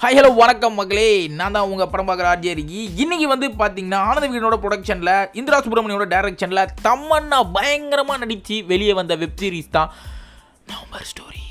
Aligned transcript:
High 0.00 0.10
hello 0.10 0.28
வணக்கம் 0.34 0.76
மக்களே. 0.78 1.06
நான் 1.38 1.54
தான் 1.54 1.68
உங்கள் 1.68 1.88
படம் 1.88 2.08
பார்க்குற 2.08 2.26
ஆர்ஜேரிக்கு 2.30 2.80
இன்னைக்கு 3.02 3.26
வந்து 3.26 3.46
பார்த்தீங்கன்னா 3.54 4.00
ஆனந்த 4.08 4.26
வீடனோட 4.26 4.56
ப்ரொடக்ஷனில் 4.62 5.10
இந்திரா 5.34 5.58
சுப்பிரமணியோட 5.58 6.04
டைரக்ஷனில் 6.12 6.70
தம்மன்னா 6.84 7.38
பயங்கரமாக 7.56 8.20
நடித்து 8.22 8.58
வெளியே 8.66 8.92
வந்த 8.92 9.16
வெப் 9.16 9.40
சீரிஸ் 9.40 9.70
தான் 9.70 9.90
நவம்பர் 10.68 11.08
ஸ்டோரி 11.10 11.42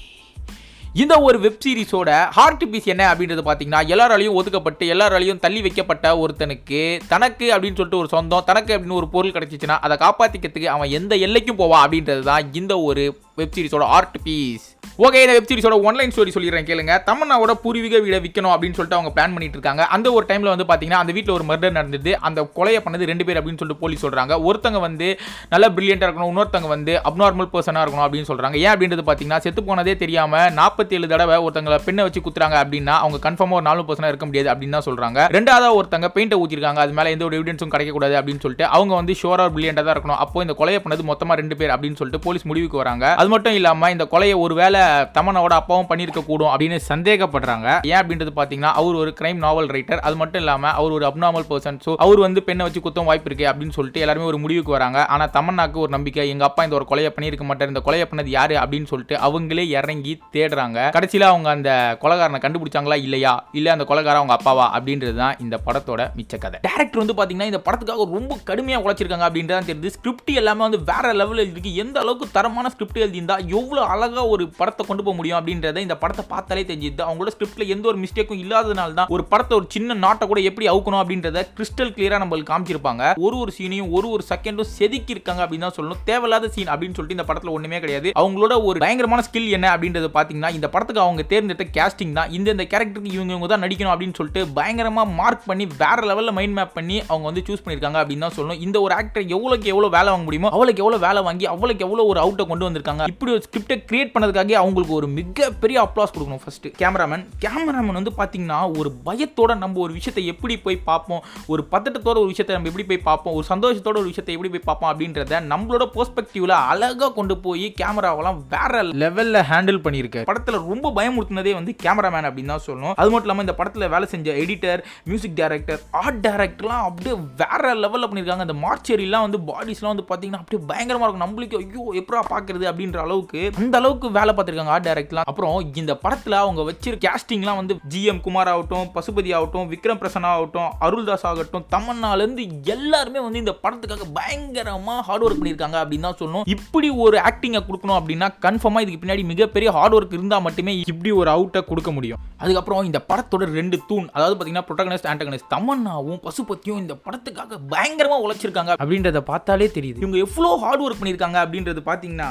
இந்த 0.96 1.16
ஒரு 1.22 1.38
வெப் 1.40 1.62
சீரிஸோட 1.64 2.10
ஹார்ட் 2.36 2.66
பீஸ் 2.70 2.88
என்ன 2.88 3.04
அப்படின்றது 3.10 3.44
பார்த்தீங்கன்னா 3.44 3.82
எல்லாராலையும் 3.92 4.38
ஒதுக்கப்பட்டு 4.38 4.86
எல்லாராலையும் 4.94 5.44
தள்ளி 5.44 5.62
வைக்கப்பட்ட 5.62 6.16
ஒருத்தனுக்கு 6.18 6.82
தனக்கு 7.08 7.48
அப்படின்னு 7.54 7.80
சொல்லிட்டு 7.80 8.02
ஒரு 8.02 8.10
சொந்தம் 8.10 8.46
தனக்கு 8.46 8.74
அப்படின்னு 8.76 9.00
ஒரு 9.02 9.10
பொருள் 9.12 9.36
கிடச்சிச்சின்னா 9.36 9.80
அதை 9.82 9.98
காப்பாற்றிக்கிறதுக்கு 10.02 10.74
அவன் 10.74 10.96
எந்த 10.96 11.16
எல்லைக்கும் 11.26 11.60
போவான் 11.60 11.84
அப்படின்றது 11.84 12.24
தான் 12.26 12.48
இந்த 12.54 12.76
ஒரு 12.86 13.06
வெப் 13.40 13.56
சீரிஸோட 13.58 13.86
ஆர்ட் 13.98 14.18
பீஸ் 14.26 14.66
ஓகே 15.06 15.20
இந்த 15.24 15.34
வெப் 15.36 15.50
சீரிஸோட 15.50 15.76
ஒன்லைன் 15.88 16.12
ஸ்டோரி 16.14 16.32
சொல்லிடுறேன் 16.36 16.68
கேளுங்க. 16.68 16.94
தமன்னாவோட 17.08 17.54
பூர்வீக 17.64 17.98
வீடை 18.04 18.20
விற்கணும் 18.24 18.54
அப்படின்னு 18.54 18.78
சொல்லிட்டு 18.78 18.98
அவங்க 18.98 19.12
பிளான் 19.16 19.34
பண்ணிட்டு 19.36 19.58
இருக்காங்க 19.58 19.84
அந்த 19.96 20.08
ஒரு 20.18 20.26
டைம்ல 20.30 20.50
வந்து 20.54 20.66
பாத்தீங்கன்னா 20.70 21.02
அந்த 21.04 21.12
வீட்டில் 21.16 21.34
ஒரு 21.36 21.46
மர்டர் 21.50 21.76
நடந்தது. 21.78 22.12
அந்த 22.28 22.40
கொலையை 22.58 22.80
பண்ணது 22.86 23.10
ரெண்டு 23.10 23.26
பேர் 23.28 23.40
அப்படின்னு 23.40 23.60
சொல்லிட்டு 23.62 23.84
போலீஸ் 23.84 24.04
சொல்றாங்க. 24.06 24.34
ஒருத்தங்க 24.48 24.80
வந்து 24.86 25.08
நல்ல 25.54 25.66
பிரில்லியண்டா 25.76 26.08
இருக்கணும் 26.08 26.32
இன்னொருத்தங்க 26.32 26.70
வந்து 26.76 26.96
அப்நார்மல் 27.10 27.50
பர்சனா 27.54 27.84
இருக்கணும் 27.86 28.06
அப்படின்னு 28.08 28.30
சொல்றாங்க. 28.32 28.58
ஏன் 28.64 28.72
அப்படின்றது 28.74 29.06
பாத்தீங்கன்னா 29.10 29.40
செத்து 29.46 29.64
போனதே 29.70 29.96
தெரியாம 30.04 30.42
நாற்பத்தி 30.60 30.98
ஏழு 31.00 31.12
தடவை 31.14 31.38
ஒருத்தங்களை 31.46 31.80
பெண்ணை 31.88 32.06
வச்சு 32.08 32.24
குத்துறாங்க 32.30 32.58
அப்படின்னா 32.64 32.96
அவங்க 33.04 33.20
கன்ஃபார்மா 33.28 33.58
ஒரு 33.60 33.68
நாலு 33.70 33.86
பர்சனா 33.92 34.12
இருக்க 34.14 34.28
முடியாது 34.32 34.52
அப்படின்னு 34.54 34.78
தான் 34.80 34.88
சொல்றாங்க. 34.90 35.28
ரெண்டாவது 35.38 35.70
ஒருத்தங்க 35.82 36.10
பெயிண்டை 36.18 36.40
ஊற்றிருக்காங்க 36.46 36.84
அது 36.86 36.98
மேல 37.00 37.14
எந்த 37.18 37.26
ஒரு 37.30 37.38
எவிடன்ஸும் 37.42 37.74
கிடைக்கக்கூடாது 37.76 38.18
அப்படின்னு 38.22 38.46
சொல்லிட்டு 38.48 38.68
அவங்க 38.80 38.94
வந்து 39.02 39.16
ஷோரா 39.22 39.48
பிரில்லியண்டா 39.54 39.86
தான் 39.86 39.96
இருக்கணும். 39.98 40.20
அப்போ 40.26 40.48
இந்த 40.48 40.58
கொலையை 40.64 40.82
பண்ணது 40.88 41.10
மொத்தமா 41.14 41.40
ரெண்டு 41.44 41.58
பேர் 41.62 41.76
அப்படின்னு 41.78 42.02
சொல்லிட்டு 42.02 42.26
போலீஸ் 42.28 42.50
முடிவுக்கு 42.52 42.84
வராங்க. 42.84 43.06
அது 43.28 43.36
மட்டும் 43.36 43.56
இல்லாம 43.60 43.88
இந்த 43.94 44.06
கொலையை 44.12 44.36
ஒருவேளை 44.44 44.82
தமனோட 45.16 45.54
அப்பாவும் 45.62 45.88
பண்ணியிருக்க 45.90 46.22
கூடும் 46.28 46.50
அப்படின்னு 46.52 46.78
சந்தேகப்படுறாங்க. 46.90 47.68
ஏன் 47.90 47.98
அப்படின்றது 48.02 48.32
பாத்தீங்கன்னா 48.38 48.70
அவர் 48.80 49.00
ஒரு 49.02 49.12
கிரைம் 49.18 49.40
நாவல் 49.46 49.68
ரைட்டர் 49.76 50.02
அது 50.08 50.16
மட்டும் 50.22 50.42
இல்லாம 50.44 50.70
அவர் 50.80 50.94
ஒரு 50.98 51.06
அப்நார்மல் 51.08 51.46
பர்சன் 51.50 51.80
ஸோ 51.86 51.94
அவர் 52.04 52.20
வந்து 52.26 52.42
பெண்ணை 52.50 52.66
வச்சு 52.66 52.82
குத்தம் 52.86 53.08
வாய்ப்பு 53.10 53.28
இருக்கு 53.30 53.46
அப்படின்னு 53.52 53.76
சொல்லிட்டு 53.78 54.04
எல்லாருமே 54.04 54.28
ஒரு 54.32 54.38
முடிவுக்கு 54.44 54.72
வராங்க. 54.76 55.00
ஆனா 55.16 55.26
தமன்னாக்கு 55.34 55.82
ஒரு 55.86 55.92
நம்பிக்கை 55.96 56.28
எங்க 56.34 56.46
அப்பா 56.50 56.64
இந்த 56.68 56.78
ஒரு 56.80 56.88
கொலையை 56.92 57.12
பண்ணியிருக்க 57.16 57.48
மாட்டார் 57.50 57.74
இந்த 57.74 57.82
கொலையை 57.88 58.06
பண்ணது 58.12 58.32
யாரு 58.38 58.58
அப்படின்னு 58.64 58.90
சொல்லிட்டு 58.92 59.18
அவங்களே 59.28 59.66
இறங்கி 59.80 60.14
தேடுறாங்க. 60.38 60.78
கடைசியில 60.98 61.28
அவங்க 61.32 61.50
அந்த 61.50 61.74
கொலகாரனை 62.06 62.42
கண்டுபிடிச்சாங்களா 62.46 63.00
இல்லையா? 63.08 63.34
இல்ல 63.60 63.76
அந்த 63.76 63.88
கொலைகாரன் 63.92 64.22
அவங்க 64.22 64.38
அப்பாவா? 64.38 64.68
அப்படின்றது 64.78 65.16
தான் 65.24 65.36
இந்த 65.46 65.60
படத்தோட 65.68 66.08
மிச்ச 66.22 66.34
கதை. 66.46 66.62
டேரக்டர் 66.70 67.04
வந்து 67.04 67.18
பாத்தீங்கன்னா 67.20 67.52
இந்த 67.52 67.62
படத்துக்காக 67.68 68.10
ரொம்ப 68.18 68.40
கடுமையா 68.52 68.82
உழைச்சிருக்காங்க 68.86 69.28
அப்படின்றதான் 69.30 69.70
தெரியுது. 69.72 69.94
ஸ்கிரிப்ட் 69.98 70.34
எல்லாமே 70.44 70.66
வந்து 70.68 70.82
வேற 70.94 71.14
லெவலில் 71.22 71.54
இருக்கு. 71.54 71.76
எந்த 71.86 71.98
அளவுக்கு 72.06 72.34
தரமான 72.40 72.66
ஸ்கிரிப்ட் 72.74 73.06
எழுதியிருந்தா 73.18 73.38
எவ்வளோ 73.58 73.82
அழகாக 73.94 74.26
ஒரு 74.34 74.44
படத்தை 74.60 74.84
கொண்டு 74.90 75.04
போக 75.06 75.16
முடியும் 75.20 75.38
அப்படின்றத 75.40 75.82
இந்த 75.86 75.96
படத்தை 76.02 76.24
பார்த்தாலே 76.34 76.64
தெரிஞ்சுது. 76.70 77.04
அவங்களோட 77.08 77.32
ஸ்கிரிப்ட்ல 77.36 77.66
எந்த 77.74 77.86
ஒரு 77.92 77.98
மிஸ்டேக்கும் 78.04 78.42
இல்லாதனால 78.44 78.96
தான் 79.00 79.12
ஒரு 79.16 79.24
படத்தை 79.32 79.54
ஒரு 79.60 79.68
சின்ன 79.76 79.98
நாட்டை 80.06 80.26
கூட 80.32 80.40
எப்படி 80.50 80.68
அவுக்கணும் 80.74 81.02
அப்படின்றத 81.04 81.44
கிறிஸ்டல் 81.58 81.94
கிளியராக 81.96 82.22
நம்மளுக்கு 82.24 82.52
காமிச்சிருப்பாங்க. 82.52 83.04
ஒரு 83.26 83.36
ஒரு 83.44 83.52
சீனையும் 83.58 83.90
ஒரு 83.98 84.08
ஒரு 84.16 84.24
செகண்டும் 84.32 84.72
செதுக்கி 84.78 85.16
இருக்காங்க 85.16 85.42
அப்படின்னு 85.46 85.68
தான் 85.68 85.78
சொல்லணும். 85.78 86.02
தேவையில்லாத 86.10 86.52
சீன் 86.56 86.72
அப்படின்னு 86.74 86.98
சொல்லிட்டு 86.98 87.18
இந்த 87.18 87.28
படத்தில் 87.30 87.54
ஒன்றுமே 87.56 87.80
கிடையாது. 87.86 88.12
அவங்களோட 88.24 88.54
ஒரு 88.70 88.78
பயங்கரமான 88.86 89.24
ஸ்கில் 89.30 89.50
என்ன 89.58 89.72
அப்படின்றது 89.76 90.10
பார்த்தீங்கன்னா 90.18 90.52
இந்த 90.58 90.70
படத்துக்கு 90.76 91.06
அவங்க 91.06 91.26
தேர்ந்தெடுத்த 91.34 91.68
கேஸ்டிங் 91.78 92.16
தான். 92.20 92.32
இந்த 92.38 92.48
இந்த 92.56 92.66
கேரக்டருக்கு 92.74 93.16
இவங்க 93.18 93.34
இவங்க 93.36 93.50
தான் 93.54 93.64
நடிக்கணும் 93.66 93.94
அப்படின்னு 93.94 94.18
சொல்லிட்டு 94.20 94.44
பயங்கரமாக 94.60 95.14
மார்க் 95.20 95.48
பண்ணி 95.50 95.68
வேற 95.84 96.00
லெவலில் 96.12 96.36
மைண்ட் 96.40 96.58
மேப் 96.60 96.76
பண்ணி 96.80 96.98
அவங்க 97.12 97.26
வந்து 97.30 97.46
சூஸ் 97.48 97.64
பண்ணியிருக்காங்க 97.64 98.00
அப்படின்னு 98.04 98.26
தான் 98.28 98.38
சொல்லணும். 98.38 98.62
இந்த 98.68 98.78
ஒரு 98.86 98.96
ஆக்டர் 99.00 99.26
எவ்வளோக்கு 99.38 99.74
எவ்வளோ 99.74 99.92
வேலை 99.98 100.10
வாங்க 100.14 100.26
முடியுமோ 100.30 100.52
அவளுக்கு 100.58 100.84
எவ்வளோ 100.84 101.00
வேலை 101.08 101.22
வாங்கி 101.28 101.48
அவளுக்கு 101.54 101.86
எவ்வளோ 101.88 102.06
ஒரு 102.12 102.20
அவுட்டை 102.24 102.46
கொண்டு 102.52 102.68
வந்திருக்காங்க 102.68 103.04
இப்படி 103.10 103.32
ஒரு 103.36 103.44
ஸ்கிரிப்டை 103.46 103.76
கிரியேட் 103.90 104.12
பண்ணதுக்காக 104.14 104.56
அவங்களுக்கு 104.62 104.94
ஒரு 105.00 105.08
மிகப்பெரிய 105.18 105.78
அப்ளாஸ் 105.84 106.14
கொடுக்கணும் 106.14 106.42
ஃபர்ஸ்ட் 106.44 106.66
கேமராமேன் 106.80 107.24
கேமராமேன் 107.44 107.98
வந்து 108.00 108.14
பார்த்தீங்கன்னா 108.20 108.58
ஒரு 108.80 108.90
பயத்தோட 109.08 109.52
நம்ம 109.64 109.80
ஒரு 109.86 109.94
விஷயத்தை 109.98 110.24
எப்படி 110.32 110.56
போய் 110.66 110.78
பார்ப்போம்? 110.90 111.22
ஒரு 111.54 111.62
பதட்டத்தோட 111.74 112.18
ஒரு 112.24 112.30
விஷயத்தை 112.32 112.54
நம்ம 112.56 112.70
எப்படி 112.72 112.86
போய் 112.90 113.02
பார்ப்போம்? 113.10 113.36
ஒரு 113.38 113.46
சந்தோஷத்தோட 113.52 113.98
ஒரு 114.02 114.10
விஷயத்தை 114.12 114.34
எப்படி 114.36 114.52
போய் 114.56 114.66
பார்ப்போம்? 114.70 114.90
அப்படின்றத 114.92 115.42
நம்மளோட 115.52 115.86
பெர்ஸ்பெக்டிவ்ல 115.96 116.56
அழகாக 116.72 117.12
கொண்டு 117.20 117.38
போய் 117.46 117.66
கேமராவெல்லாம் 117.82 118.42
வேற 118.56 118.84
லெவலில் 119.04 119.42
ஹேண்டில் 119.52 119.82
பண்ணியிருக்கு 119.86 120.26
படத்தில் 120.32 120.60
ரொம்ப 120.72 120.92
பயமுறுத்தினதே 121.00 121.54
வந்து 121.60 121.76
கேமராமேன் 121.86 122.30
அப்படின்னு 122.30 122.54
தான் 122.56 122.66
சொல்லணும். 122.68 122.96
அது 123.00 123.10
மட்டும் 123.14 123.30
இல்லாமல் 123.30 123.48
இந்த 123.48 123.56
படத்தில் 123.62 123.92
வேலை 123.96 124.10
செஞ்ச 124.16 124.36
எடிட்டர் 124.44 124.84
மியூசிக் 125.12 125.38
டைரக்டர் 125.42 125.82
ஆர்ட் 126.04 126.22
டைரக்டர்லாம் 126.28 126.84
அப்படியே 126.90 127.16
வேற 127.44 127.74
லெவலில் 127.86 128.10
பண்ணியிருக்காங்க. 128.10 128.48
அந்த 128.50 128.58
மார்ச்செரிலாம் 128.66 129.28
வந்து 129.28 129.42
பாடிஸ்லாம் 129.52 129.94
வந்து 129.94 130.08
பார்த்தீங்கன்னா 130.12 130.44
அப்படியே 130.44 130.62
பயங்கரமாக 130.74 131.08
இருக்கும். 131.08 131.26
நம்மளுக்கு 131.28 131.58
ஐயோ 131.64 131.86
எப்படா 132.04 132.24
பார்க்குறது 132.34 132.68
அப்படின்ற 132.72 132.96
அளவுக்கு 133.06 133.42
அந்த 133.62 133.76
அளவுக்கு 133.82 134.08
வேலை 134.18 134.32
பார்த்துருக்காங்க 134.34 134.74
ஆர்ட் 134.76 134.88
டைரக்ட்லாம் 134.90 135.30
அப்புறம் 135.32 135.58
இந்த 135.82 135.96
படத்தில் 136.04 136.38
அவங்க 136.44 136.62
வச்சிருக்க 136.70 137.06
கேஸ்டிங்லாம் 137.08 137.60
வந்து 137.62 137.74
ஜிஎம் 137.94 138.22
குமார் 138.26 138.52
ஆகட்டும் 138.54 138.88
பசுபதி 138.96 139.32
ஆகட்டும் 139.38 139.68
விக்ரம் 139.74 140.02
பிரசன்னா 140.02 140.32
ஆகட்டும் 140.38 140.70
அருள்தாஸ் 140.88 141.26
ஆகட்டும் 141.32 141.66
தமன்னாலேருந்து 141.74 142.44
எல்லாருமே 142.76 143.20
வந்து 143.26 143.42
இந்த 143.44 143.54
படத்துக்காக 143.64 144.08
பயங்கரமாக 144.20 145.06
ஹார்ட் 145.08 145.26
ஒர்க் 145.28 145.40
பண்ணியிருக்காங்க 145.42 145.78
அப்படின்னு 145.84 146.08
தான் 146.08 146.20
சொல்லணும். 146.22 146.46
இப்படி 146.56 146.90
ஒரு 147.06 147.18
ஆக்டிங்கை 147.30 147.62
கொடுக்கணும் 147.68 147.98
அப்படின்னா 148.00 148.30
கன்ஃபார்மாக 148.46 148.84
இதுக்கு 148.86 149.02
பின்னாடி 149.04 149.26
மிகப்பெரிய 149.32 149.72
ஹார்ட் 149.78 149.96
ஒர்க் 149.98 150.16
இருந்தால் 150.18 150.46
மட்டுமே 150.48 150.74
இப்படி 150.94 151.12
ஒரு 151.22 151.32
அவுட்டை 151.36 151.62
கொடுக்க 151.72 151.92
முடியும். 151.98 152.22
அதுக்கப்புறம் 152.44 152.88
இந்த 152.90 153.00
படத்தோட 153.10 153.44
ரெண்டு 153.60 153.78
தூண் 153.90 154.08
அதாவது 154.16 154.36
பார்த்தீங்கன்னா 154.36 154.68
ப்ரொட்டகனிஸ்ட் 154.70 155.10
ஆண்டகனிஸ்ட் 155.12 155.50
தமன்னாவும் 155.54 156.20
பசுபத்தியும் 156.26 156.82
இந்த 156.84 156.94
படத்துக்காக 157.06 157.60
பயங்கரமாக 157.74 158.24
உழைச்சிருக்காங்க. 158.26 158.72
அப்படின்றத 158.82 159.22
பார்த்தாலே 159.32 159.70
தெரியுது. 159.78 160.02
இவங்க 160.04 160.18
எவ்வளோ 160.26 160.52
ஹார்ட் 160.64 160.84
ஒர்க் 160.86 161.00
பண்ணியிருக்காங்க 161.02 161.40
அப்படின்றது 161.46 161.84
பார்த்தீங்கன்னா 161.90 162.30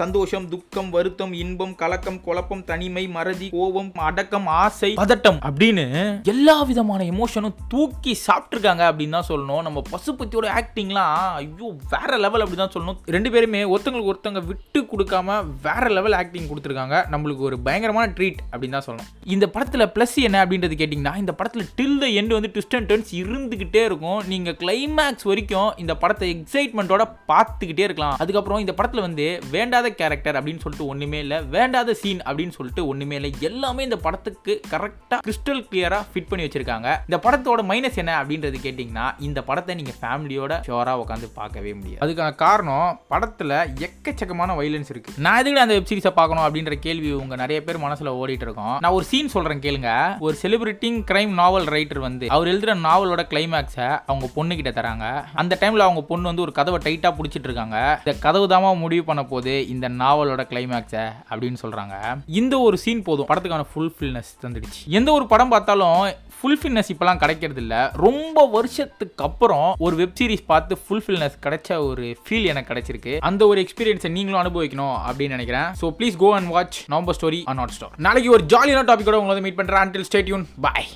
சந்தோஷம் 0.00 0.46
துக்கம் 0.52 0.88
வருத்தம் 0.94 1.32
இன்பம் 1.42 1.74
கலக்கம் 1.82 2.18
குழப்பம் 2.26 2.64
தனிமை 2.70 3.04
மறதி 3.16 3.46
கோபம் 3.54 3.90
அடக்கம் 4.08 4.48
ஆசை 4.62 4.90
பதட்டம் 5.00 5.38
அப்படின்னு 5.48 5.84
எல்லா 6.32 6.56
விதமான 6.70 7.04
எமோஷனும் 7.12 7.54
தூக்கி 7.72 8.12
சாப்பிட்ருக்காங்க 8.26 8.82
அப்படின்னு 8.90 9.16
தான் 9.18 9.28
சொல்லணும். 9.30 9.62
நம்ம 9.66 9.82
பசுபத்தியோட 9.92 10.48
ஆக்டிங்லாம் 10.58 11.14
ஐயோ 11.40 11.68
வேற 11.94 12.10
லெவல் 12.24 12.44
அப்படி 12.44 12.58
தான் 12.62 12.74
சொல்லணும். 12.74 12.98
ரெண்டு 13.16 13.30
பேருமே 13.34 13.62
ஒருத்தங்களுக்கு 13.72 14.12
ஒருத்தங்க 14.12 14.42
விட்டு 14.50 14.82
கொடுக்காம 14.92 15.38
வேற 15.66 15.84
லெவல் 15.96 16.16
ஆக்டிங் 16.20 16.50
கொடுத்துருக்காங்க. 16.50 16.98
நம்மளுக்கு 17.14 17.46
ஒரு 17.50 17.58
பயங்கரமான 17.68 18.12
ட்ரீட் 18.18 18.42
அப்படின்னு 18.50 18.78
தான் 18.78 18.86
சொல்லணும். 18.88 19.08
இந்த 19.36 19.48
படத்தில் 19.56 19.90
ப்ளஸ் 19.96 20.16
என்ன 20.26 20.42
அப்படின்றது 20.44 20.80
கேட்டிங்கன்னா 20.82 21.14
இந்த 21.22 21.34
படத்தில் 21.40 21.66
டில் 21.80 21.98
த 22.04 22.12
எண்டு 22.20 22.38
வந்து 22.38 22.52
ட்விஸ்ட் 22.56 22.78
அண்ட் 22.80 22.90
டர்ன்ஸ் 22.92 23.14
இருந்துகிட்டே 23.22 23.84
இருக்கும். 23.90 24.20
நீங்கள் 24.34 24.58
கிளைமேக்ஸ் 24.62 25.28
வரைக்கும் 25.30 25.72
இந்த 25.84 25.96
படத்தை 26.04 26.28
எக்ஸைட்மெண்ட்டோட 26.36 27.06
பார்த்துக்கிட்டே 27.32 27.86
இருக்கலாம். 27.88 28.16
அதுக்கப்புறம் 28.24 28.62
இந்த 28.66 28.74
படத்தில் 28.78 29.06
வந்து 29.08 29.28
வேண்டாத 29.56 29.84
கேரக்டர் 29.94 30.36
அப்படின்னு 30.38 30.60
சொல்லிட்டு 30.60 30.86
ஒன்றுமே 30.86 31.18
இல்லை. 31.18 31.42
வேண்டாத 31.42 31.94
சீன் 31.94 32.22
அப்படின்னு 32.24 32.54
சொல்லிட்டு 32.58 32.86
ஒன்றுமே 32.86 33.14
இல்லை. 33.14 33.34
எல்லாமே 33.40 33.82
இந்த 33.82 33.96
படத்துக்கு 33.96 34.60
கரெக்டாக 34.70 35.20
கிறிஸ்டல் 35.26 35.62
கிளியராக 35.70 36.02
ஃபிட் 36.12 36.28
பண்ணி 36.28 36.46
வச்சிருக்காங்க. 36.46 36.88
இந்த 37.08 37.18
படத்தோட 37.26 37.62
மைனஸ் 37.70 37.96
என்ன 37.96 38.22
அப்படின்றது 38.22 38.58
கேட்டிங்கன்னா 38.66 39.06
இந்த 39.18 39.42
படத்தை 39.42 39.74
நீங்கள் 39.74 39.98
ஃபேமிலியோட 40.00 40.52
ஷோராக 40.68 41.02
உட்காந்து 41.04 41.28
பார்க்கவே 41.34 41.74
முடியாது. 41.74 42.00
அதுக்கான 42.06 42.34
காரணம் 42.34 43.00
படத்தில் 43.08 43.56
எக்கச்சக்கமான 43.86 44.56
வைலன்ஸ் 44.60 44.90
இருக்கு. 44.90 45.12
நான் 45.16 45.38
எதுக்கு 45.38 45.60
அந்த 45.60 45.74
வெப் 45.74 45.90
சீரிஸை 45.92 46.10
பார்க்கணும் 46.10 46.44
அப்படின்ற 46.46 46.74
கேள்வி 46.74 47.12
உங்க 47.12 47.36
நிறைய 47.36 47.64
பேர் 47.64 47.80
மனசுல 47.80 48.14
ஓடிட்டு 48.22 48.46
இருக்கோம். 48.48 48.78
நான் 48.80 48.92
ஒரு 48.92 49.04
சீன் 49.04 49.28
சொல்றேன் 49.28 49.60
கேளுங்க. 49.60 50.18
ஒரு 50.18 50.36
செலிபிரிட்டிங் 50.42 51.00
கிரைம் 51.10 51.32
நாவல் 51.40 51.64
ரைட்டர் 51.64 51.98
வந்து 51.98 52.28
அவர் 52.28 52.48
எழுதுற 52.48 52.72
நாவலோட 52.86 53.22
கிளைமேக்ஸை 53.32 53.88
அவங்க 54.06 54.26
பொண்ணு 54.34 54.56
கிட்ட 54.56 54.70
தராங்க. 54.70 55.24
அந்த 55.34 55.58
டைம்ல 55.60 55.86
அவங்க 55.86 56.02
பொண்ணு 56.02 56.26
வந்து 56.26 56.42
ஒரு 56.42 56.52
கதவை 56.52 56.80
டைட்டா 56.86 57.10
பிடிச்சிட்டு 57.18 57.48
இருக்காங்க. 57.48 58.00
இந்த 58.04 58.18
கதவு 58.18 58.46
தாமா 58.46 58.78
முடிவு 58.78 59.04
பண்ண 59.04 59.24
போது 59.24 59.68
இந்த 59.76 59.88
நாவலோட 60.02 60.44
கிளைமேக்ஸை 60.52 61.06
அப்படின்னு 61.30 61.58
சொல்றாங்க. 61.64 61.94
இந்த 62.42 62.54
ஒரு 62.66 62.78
சீன் 62.84 63.06
போதும். 63.08 63.30
படத்துக்கான 63.32 63.66
ஃபுல்ஃபில்னஸ் 63.72 64.32
தந்துடுச்சு. 64.44 64.80
எந்த 65.00 65.10
ஒரு 65.18 65.26
படம் 65.32 65.52
பார்த்தாலும் 65.56 66.00
ஃபுல்ஃபில்னஸ் 66.38 66.90
இப்போலாம் 66.92 67.20
கிடைக்கிறது 67.20 67.60
இல்லை 67.62 67.78
ரொம்ப 68.04 68.44
வருஷத்துக்கு 68.54 69.24
அப்புறம் 69.28 69.68
ஒரு 69.84 69.94
வெப் 70.00 70.16
சீரிஸ் 70.18 70.44
பார்த்து 70.52 70.78
ஃபுல்ஃபில்னஸ் 70.82 71.36
கிடைச்ச 71.46 71.78
ஒரு 71.86 72.04
ஃபீல் 72.24 72.48
எனக்கு 72.52 72.70
கிடைச்சிருக்கு. 72.72 73.14
அந்த 73.28 73.42
ஒரு 73.52 73.64
எக்ஸ்பீரியன்ஸை 73.64 74.10
நீங்களும் 74.16 74.42
அனுபவிக்கணும் 74.42 74.96
அப்படின்னு 75.08 75.36
நினைக்கிறேன். 75.36 75.68
So 75.80 75.88
please 75.98 76.20
go 76.24 76.30
and 76.38 76.52
watch 76.56 76.78
November 76.94 77.18
story 77.20 77.42
on 77.52 77.62
Hotstar 77.78 77.96
நாளைக்கு 78.08 78.30
ஒரு 78.36 78.44
ஜாலியான 78.54 78.86
டாபிக்கோட 78.92 79.18
உங்களை 79.24 79.44
மீட் 79.48 79.60
பண்ணுறேன் 79.60 79.84
அண்டில் 79.84 80.08
ஸ்டேட்யூன் 80.10 80.46
பாய் 80.66 80.88